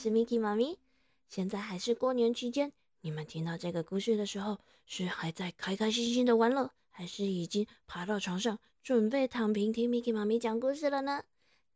[0.00, 0.78] 是 Miki 妈咪。
[1.28, 2.72] 现在还是过年期间，
[3.02, 11.24] 你们听到这个故事的时候，是还在开开心心的玩乐，还是已经爬到床上准备躺平听 Miki 妈咪讲故事了呢？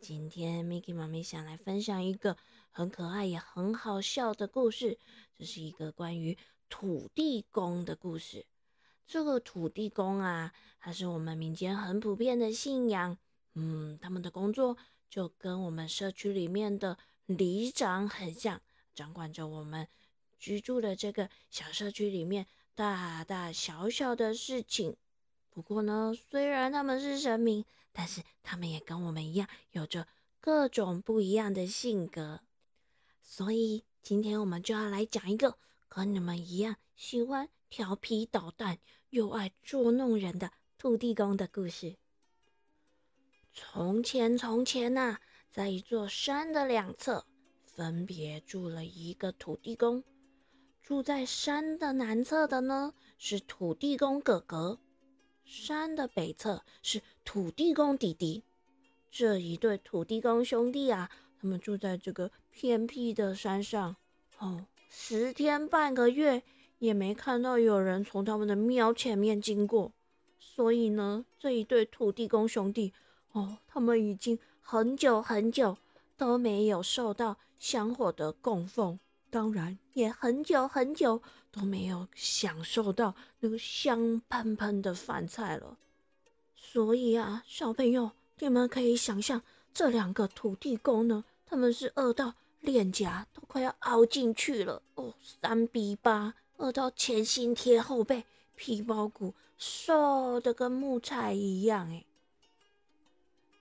[0.00, 2.38] 今天 Miki 妈咪想来分享一个
[2.70, 4.98] 很可爱也很好笑的故事，
[5.38, 6.38] 这是一个关于
[6.70, 8.46] 土地公的故事。
[9.06, 13.18] 这个土地公啊，它是我们民间很普遍的信仰。
[13.52, 14.78] 嗯，他们的工作。
[15.08, 18.62] 就跟我们社区里面的里长很像，
[18.94, 19.88] 掌管着我们
[20.38, 24.96] 居住的这个小社区里面大大小小的事情。
[25.50, 30.06] 不过呢，虽然他们是神明，但是他们也跟我们一样，有着
[30.40, 32.40] 各种不一样的性格。
[33.20, 38.78] 所以今天我们就要来讲一个跟你们一样喜欢调皮捣蛋
[39.10, 41.96] 又爱捉弄人的土地公的故事。
[43.52, 45.18] 从前，从前呐，
[45.56, 47.24] 在一座山的两侧，
[47.64, 50.04] 分别住了一个土地公。
[50.82, 54.78] 住在山的南侧的呢，是土地公哥哥；
[55.46, 58.44] 山的北侧是土地公弟弟。
[59.10, 63.96] 这一对土地公兄弟啊，他们住在这个偏僻的山上，
[64.38, 66.42] 哦，十天半个月
[66.80, 69.94] 也没看到有人从他们的庙前面经过。
[70.38, 72.92] 所以呢，这一对土地公兄弟。
[73.32, 75.78] 哦，他们已经很久很久
[76.16, 78.98] 都没有受到香火的供奉，
[79.30, 81.22] 当然也很久很久
[81.52, 85.78] 都没有享受到那个香喷喷的饭菜了。
[86.56, 89.40] 所以啊，小朋友，你们可以想象
[89.72, 98.24] 这两个土地公呢，他们是饿到脸颊都快要凹进去了哦，三比八，饿到前心贴后背，
[98.56, 102.04] 皮包骨瘦的跟木材一样，哎。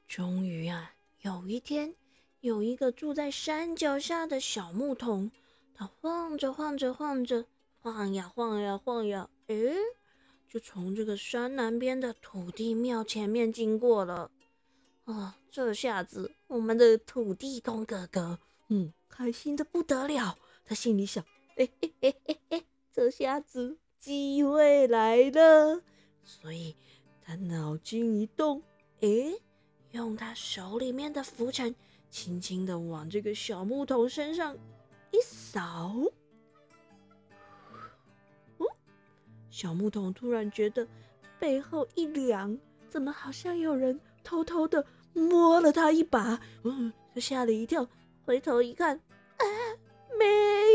[0.08, 0.94] 终于啊，
[1.26, 1.96] 有一天，
[2.42, 5.32] 有一个住在山脚下的小木桶，
[5.74, 7.46] 它晃着晃着晃着，
[7.80, 9.74] 晃呀晃呀晃呀，诶，
[10.48, 14.30] 就从这个山南边的土地庙前面经过了。
[15.06, 18.38] 啊，这下子我们的土地公哥哥，
[18.70, 20.38] 嗯，开心的不得了。
[20.64, 21.26] 他心里想：
[21.58, 22.64] 哎哎哎哎哎，
[22.94, 25.82] 这下子机会来了。
[26.24, 26.76] 所以
[27.20, 28.62] 他脑筋一动，
[29.00, 29.42] 诶。
[29.96, 31.74] 用他手里面的拂尘，
[32.10, 34.54] 轻轻的往这个小木桶身上
[35.12, 35.94] 一扫，
[38.58, 38.68] 哦，
[39.50, 40.86] 小木桶突然觉得
[41.40, 42.58] 背后一凉，
[42.90, 46.42] 怎么好像有人偷偷的摸了他一把？
[46.64, 47.88] 嗯，他吓了一跳，
[48.26, 48.98] 回头一看，
[49.38, 49.44] 啊，
[50.20, 50.26] 没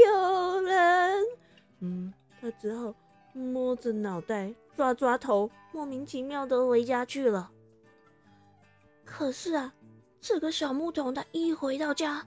[0.06, 1.24] 有人。
[1.80, 2.10] 嗯，
[2.40, 2.94] 他只好
[3.34, 7.52] 摸着脑袋，抓抓头，莫名其妙的回家去了。
[9.12, 9.74] 可是啊，
[10.20, 12.24] 这个小木桶他一回到家，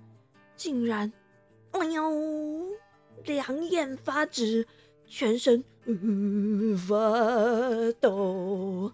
[0.57, 1.11] 竟然，
[1.71, 2.67] 哎呦，
[3.23, 4.67] 两眼发直，
[5.07, 5.63] 全身
[6.87, 6.95] 发
[8.01, 8.91] 抖，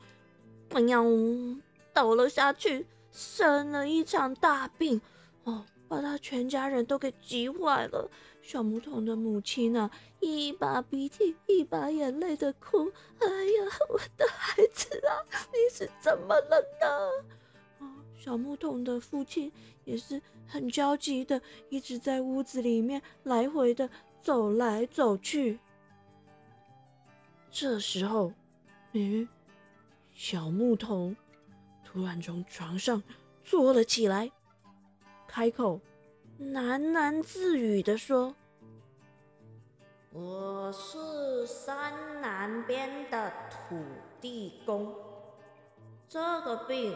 [0.70, 1.58] 哎呦，
[1.92, 5.02] 倒了下去，生了一场大病，
[5.44, 8.10] 哦，把他全家人都给急坏了。
[8.42, 9.90] 小木桶的母亲呢，
[10.20, 17.26] 一把鼻涕一把眼泪的哭，哎呀，我的孩子啊，你是怎么了呢？
[18.20, 19.50] 小木桶的父亲
[19.86, 23.90] 也是很焦急的，一直在屋子里面来回的
[24.22, 25.58] 走来走去。
[27.50, 28.34] 这时候，
[28.92, 29.26] 嗯，
[30.14, 31.16] 小木桶
[31.86, 33.02] 突然从床上
[33.42, 34.30] 坐了起来，
[35.26, 35.80] 开口
[36.42, 38.36] 喃喃自语的说
[40.12, 43.82] ：“我是山南边的土
[44.20, 44.94] 地公，
[46.10, 46.94] 这个病。”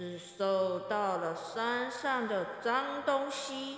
[0.00, 3.76] 是受到了山上的脏东西、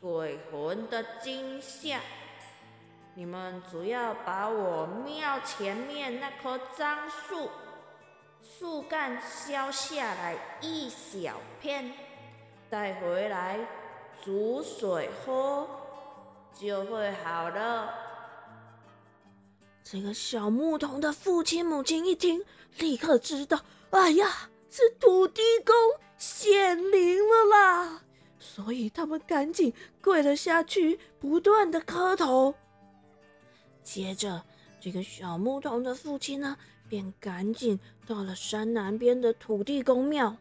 [0.00, 1.98] 鬼魂的惊吓。
[3.16, 7.50] 你们只要把我庙前面那棵樟树
[8.40, 11.92] 树干削下来一小片，
[12.70, 13.58] 带回来
[14.24, 15.66] 煮水喝，
[16.54, 17.92] 就会好了。
[19.82, 22.40] 这个小牧童的父亲、母亲一听，
[22.78, 23.58] 立刻知道，
[23.90, 24.48] 哎呀！
[24.70, 25.74] 是土地公
[26.18, 28.02] 显灵了啦，
[28.38, 32.54] 所以他们赶紧跪了下去，不断的磕头。
[33.82, 34.42] 接着，
[34.80, 36.56] 这个小牧童的父亲呢，
[36.88, 40.36] 便赶紧到了山南边的土地公庙。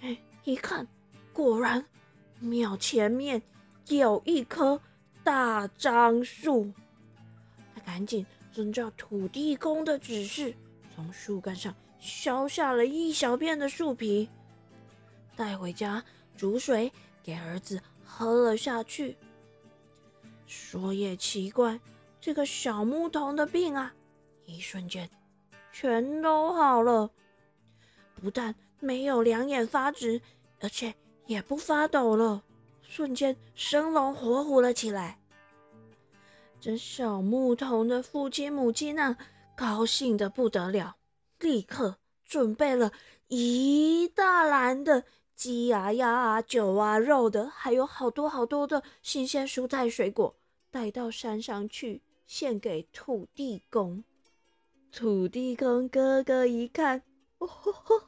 [0.00, 0.86] 哎，一看，
[1.32, 1.84] 果然
[2.40, 3.40] 庙前面
[3.88, 4.80] 有一棵
[5.24, 6.70] 大樟树。
[7.74, 10.54] 他赶紧遵照土地公的指示，
[10.94, 11.74] 从树干上。
[12.02, 14.28] 削下了一小片的树皮，
[15.36, 16.02] 带回家
[16.36, 16.90] 煮水
[17.22, 19.16] 给儿子喝了下去。
[20.48, 21.78] 说也奇怪，
[22.20, 23.94] 这个小牧童的病啊，
[24.46, 25.08] 一瞬间
[25.72, 27.08] 全都好了，
[28.20, 30.20] 不但没有两眼发直，
[30.60, 30.92] 而且
[31.26, 32.42] 也不发抖了，
[32.82, 35.20] 瞬间生龙活虎了起来。
[36.60, 39.16] 这小牧童的父亲母亲啊，
[39.56, 40.96] 高兴的不得了，
[41.42, 42.92] 立刻准备了
[43.28, 45.04] 一大篮的
[45.34, 50.34] 鸡啊、鸭啊、酒啊、肉的，还有好多好多的新鲜蔬菜水果。
[50.70, 54.02] 带到山上去献给土地公。
[54.90, 57.02] 土地公哥哥一看，
[57.36, 58.06] 哦吼吼吼，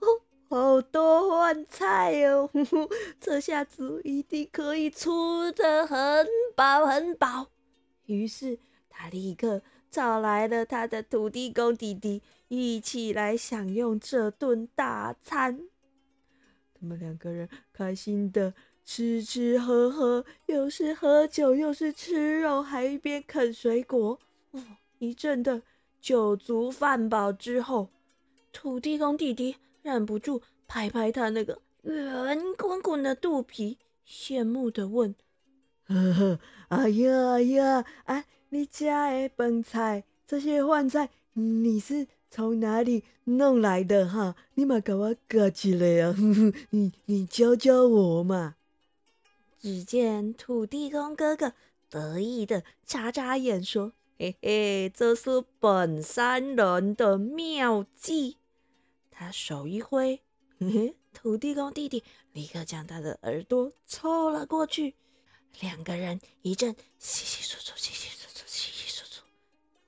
[0.49, 2.49] 好多饭菜哦，
[3.21, 5.11] 这下子一定可以吃
[5.53, 6.27] 的很
[6.57, 7.49] 饱很饱。
[8.07, 8.59] 于是
[8.89, 9.61] 他立刻
[9.91, 12.23] 找来了他的土地公弟弟，
[12.57, 15.69] 一起来享用这顿大餐。
[16.73, 18.55] 他们两个人开心的。
[18.87, 24.21] 吃吃喝喝，又是喝酒，又是吃肉，还一边啃水果。
[24.51, 24.63] 哦，
[24.99, 25.63] 一阵的
[26.03, 27.89] 酒足饭饱之后，
[28.53, 35.15] 土地公弟弟忍不住拍拍他那个圆滚滚的肚皮，羡慕的问
[35.89, 44.35] ：“呵呵，哎呀哎呀，哎，你家的饭菜，这些饭菜，你是从哪里弄来的哈？
[44.55, 46.17] 你嘛给我夹起来啊！
[46.71, 48.57] 你你教教我嘛。”
[49.63, 51.53] 只见土地公哥哥
[51.89, 58.39] 得意的眨眨眼，说：“嘿嘿，这是本山人的妙计。”
[59.13, 60.21] 他手一挥，
[60.59, 62.03] 嘿嘿，土地公弟弟
[62.33, 64.97] 立刻将他的耳朵凑了过去。
[65.61, 69.23] 两个人一阵稀稀疏疏，稀稀疏疏，稀稀疏疏。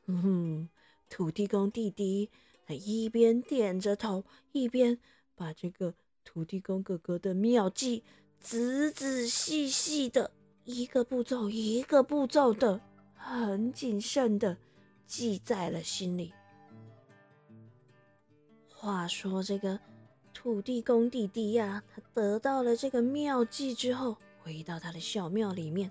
[0.07, 0.69] 嗯哼，
[1.17, 2.29] 土地公弟弟
[2.67, 4.23] 他一边点着头，
[4.53, 4.99] 一边
[5.35, 5.95] 把这个
[6.27, 8.05] 土地公哥哥的妙计。
[8.39, 10.31] 仔仔细细的，
[10.65, 12.79] 一个步骤一个步骤的，
[13.15, 14.59] 很谨慎的
[15.07, 16.35] 记在了心里。
[18.69, 19.81] 话说这个
[20.35, 25.91] 土地公弟弟呀，他得到了这个妙计之后，回到他的小庙里面，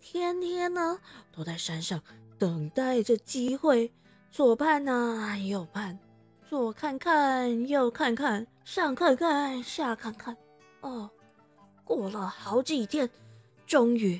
[0.00, 0.98] 天天呢
[1.30, 2.02] 都在山上
[2.38, 3.92] 等待着机会，
[4.32, 5.98] 左盼呐右盼，
[6.48, 10.34] 左看看右看看，上看看下看看，
[10.80, 11.10] 哦。
[11.84, 13.10] 过了好几天，
[13.66, 14.18] 终于，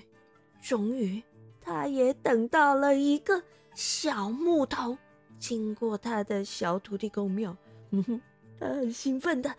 [0.60, 1.22] 终于，
[1.62, 3.42] 他也等到了一个
[3.72, 4.98] 小木头
[5.38, 7.56] 经过他的小土地公庙。
[7.88, 8.20] 嗯哼，
[8.60, 9.50] 他很兴奋的，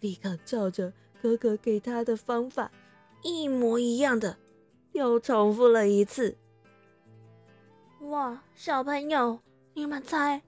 [0.00, 0.92] 立刻照着
[1.22, 2.70] 哥哥给他的方法，
[3.22, 4.36] 一模一样的，
[4.92, 6.36] 又重复了一次。
[8.00, 9.38] 哇，小朋友，
[9.74, 10.42] 你们猜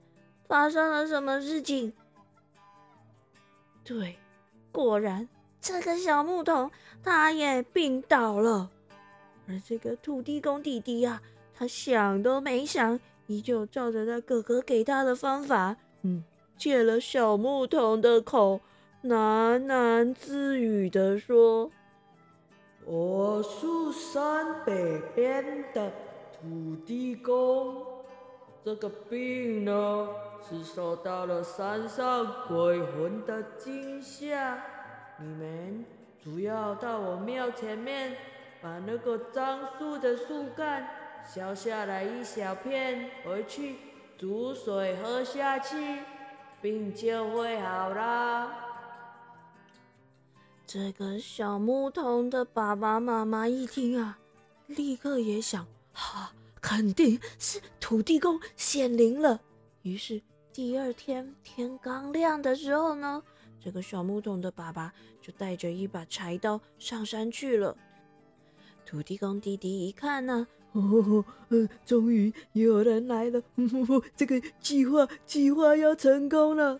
[0.47, 1.93] 发生了什么事情？
[3.83, 4.17] 对，
[4.71, 5.27] 果然。
[5.61, 6.69] 这个小牧童，
[7.03, 8.69] 他也病倒了。
[9.47, 11.19] 而这个土地公弟弟呀，
[11.55, 16.23] 他想都没想，依旧照着他哥哥给他的方法，嗯，
[16.55, 18.61] 借了小牧童的口，
[19.03, 21.71] 喃喃自语的说
[22.85, 25.91] ：“我是山北边的
[26.39, 27.94] 土地公，
[28.65, 30.09] 这个病呢，
[30.41, 34.57] 是受到了山上鬼魂的惊吓。”
[35.21, 35.85] 你们
[36.23, 38.17] 主要到我庙前面，
[38.63, 40.89] 把那个樟树的树干
[41.31, 43.75] 削下来一小片，回去
[44.17, 45.99] 煮水喝下去，
[46.59, 48.51] 病就会好啦。
[50.65, 54.17] 这个小牧童的爸爸妈妈一听啊，
[54.65, 56.33] 立刻也想：哈，
[56.65, 59.39] 肯定是土地公显灵了。
[59.83, 60.19] 于是
[60.51, 63.21] 第二天天刚亮的时候呢。
[63.63, 67.75] 这个小木桶的爸爸就带着一把柴刀上山去了。
[68.85, 71.25] 土地公弟弟一看呢，哦，
[71.83, 73.41] 终于有人来了，
[74.15, 76.79] 这个计划计划要成功了。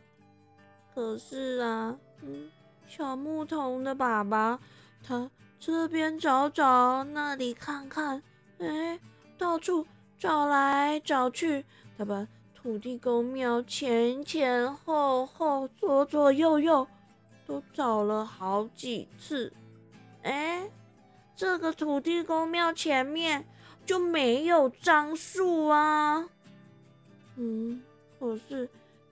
[0.93, 2.51] 可是啊，嗯，
[2.87, 4.59] 小木桶的爸爸
[5.03, 8.21] 他这边找找，那里看看，
[8.59, 8.99] 哎，
[9.37, 9.85] 到处
[10.17, 11.65] 找来找去，
[11.97, 12.27] 他把。
[12.55, 16.87] 土地公庙前前后后、左左右右
[17.45, 19.53] 都找了好几次，
[20.23, 20.67] 哎，
[21.35, 23.45] 这个土地公庙前面
[23.85, 26.27] 就没有樟树啊。
[27.35, 27.83] 嗯，
[28.19, 28.67] 可是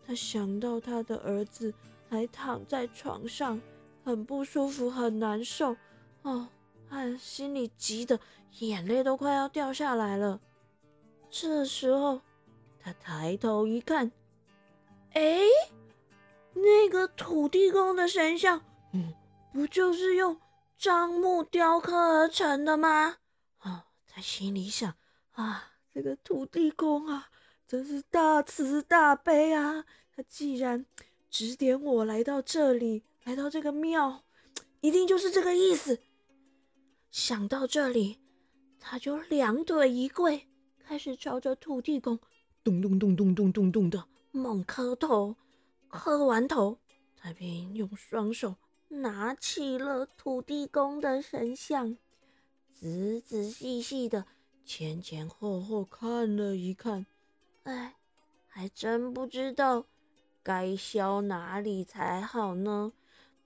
[0.07, 1.71] 他想到他的儿子
[2.09, 3.61] 还躺在床上，
[4.03, 5.77] 很不舒服，很难受，
[6.23, 6.47] 哦，
[6.89, 8.19] 他心里急得
[8.59, 10.39] 眼泪都快要掉下来了。
[11.29, 12.21] 这时候。
[12.85, 14.11] 他抬头一看，
[15.13, 15.39] 哎，
[16.53, 19.13] 那个土地公的神像，嗯，
[19.53, 20.37] 不就是用
[20.77, 23.19] 樟木雕刻而成的吗？
[23.61, 24.93] 哦，他心里想
[25.31, 27.29] 啊，这个土地公啊，
[27.65, 29.85] 真是大慈大悲啊！
[30.13, 30.85] 他既然
[31.29, 34.25] 指点我来到这里，来到这个庙，
[34.81, 36.01] 一定就是这个意思。
[37.09, 38.19] 想到这里，
[38.85, 40.45] 他就两腿一跪，
[40.77, 42.19] 开始朝着土地公
[42.63, 45.37] 咚咚咚咚咚咚咚的猛磕头。
[45.87, 46.79] 磕完头，
[47.15, 48.55] 他便用双手。
[48.89, 51.97] 拿起了土地公的神像，
[52.73, 54.25] 仔仔细细的、
[54.65, 57.05] 前前后后看了一看，
[57.63, 57.95] 哎，
[58.47, 59.85] 还真不知道
[60.43, 62.91] 该削哪里才好呢。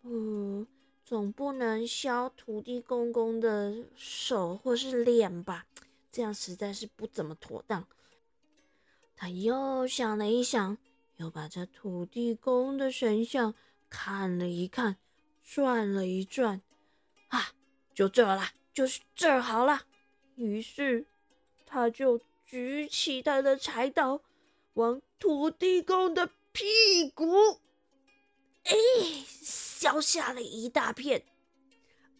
[0.01, 0.67] 嗯，
[1.07, 5.65] 总不能削土地公公的手或是脸吧？
[6.11, 7.87] 这样实在是不怎么妥当。
[9.15, 10.77] 他又想了一想，
[11.15, 13.55] 又把这土地公的神像
[13.89, 14.97] 看了一看。
[15.45, 16.61] 转了一转，
[17.29, 17.53] 啊，
[17.95, 19.83] 就这了，就是这儿好了。
[20.35, 21.05] 于是，
[21.65, 24.21] 他就举起他的柴刀，
[24.73, 26.65] 往土地公的屁
[27.15, 27.61] 股，
[28.67, 28.75] 哎，
[29.41, 31.24] 削下了一大片。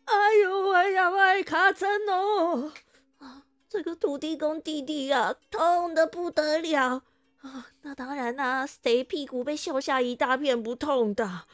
[0.06, 2.72] 哎呦喂呀喂，卡真哦！
[3.18, 7.04] 啊，这个土地公弟弟啊，痛的不得了
[7.42, 7.68] 啊！
[7.82, 11.46] 那当然啦，谁屁股被削下一大片不痛的？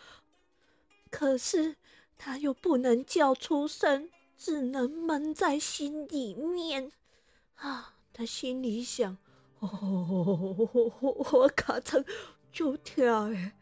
[1.09, 1.75] 可是
[2.17, 6.91] 他又不能叫出声，只能闷在心里面。
[7.55, 9.17] 啊，他心里想：
[9.59, 10.69] 哦，
[11.31, 12.05] 我卡成
[12.51, 13.55] 就跳哎！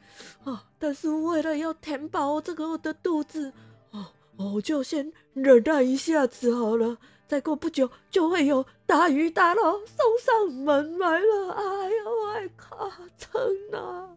[0.44, 3.52] 啊，但是为了要填饱这个我的肚子，
[3.92, 6.98] 哦，我就先忍耐一下子好了。
[7.28, 11.54] 再过不久就会有大鱼大肉送上门来了。
[11.54, 13.42] 哎呀，我卡成
[13.74, 14.10] 啊！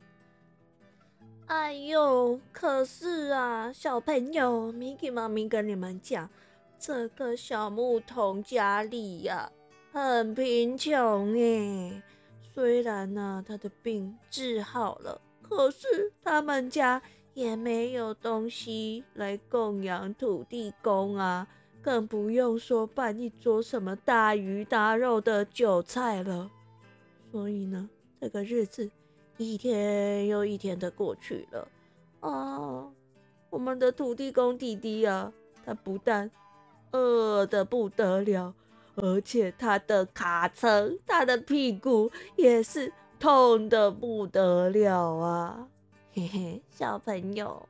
[1.46, 6.28] 哎呦，可是啊，小朋友，Miki 妈咪跟你们讲，
[6.78, 9.52] 这个小牧童家里呀
[9.92, 12.02] 很贫穷耶。
[12.52, 17.00] 虽然呢，他的病治好了，可是他们家
[17.34, 21.46] 也没有东西来供养土地公啊，
[21.80, 26.50] 更不用说办一桌什么大鱼大肉的酒菜了。
[27.30, 27.88] 所以呢，
[28.20, 28.90] 这个日子。
[29.36, 31.66] 一天又一天的过去了
[32.20, 32.88] 啊！
[33.50, 35.32] 我们的土地公弟弟啊，
[35.66, 36.30] 他不但
[36.92, 38.54] 饿得不得了，
[38.94, 45.66] 而且他的卡层、他的屁股也是痛得不得了啊！
[46.12, 47.68] 嘿嘿，小朋友，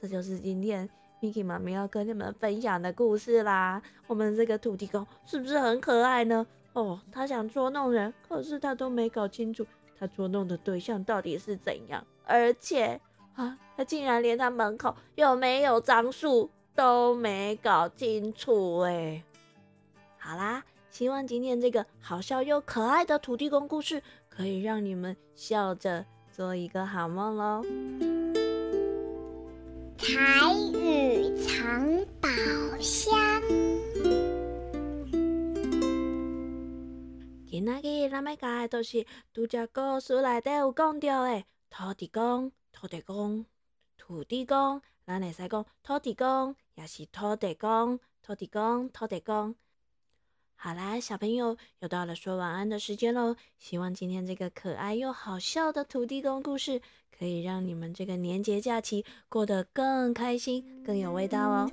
[0.00, 0.88] 这就是今天
[1.20, 3.80] Miki 妈咪要跟你们分享的故事啦。
[4.06, 6.46] 我们这个土地公是不是很可爱呢？
[6.72, 9.66] 哦，他想捉弄人，可是他都没搞清楚。
[9.98, 12.04] 他捉弄的对象到底是怎样？
[12.24, 13.00] 而且
[13.34, 19.24] 啊，他竟然连他门口有没有樟树都没搞清楚哎！
[20.18, 24.02] 好啦，希望今天这个好笑又可爱的土地公故事，
[24.38, 27.60] 可以让你们笑着做一个好梦喽！
[29.98, 30.14] 彩
[30.78, 32.28] 雨藏宝
[32.78, 33.42] 箱。
[37.48, 39.04] 今仔日咱要教的都是
[39.34, 43.44] 拄只故事内底有讲到的土地公、土地公、
[43.96, 49.56] 土地公，咱会使讲土地公，也是土地公、土地公、土地公。
[50.60, 53.36] 好啦，小朋友又到了说晚安的时间喽。
[53.58, 56.82] 希望今天这个可爱又好笑的土地公故事，
[57.16, 61.70] 可以让你们这个年节假期过得更开心、更有味道哦。